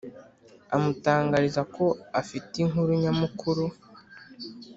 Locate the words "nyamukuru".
3.03-3.65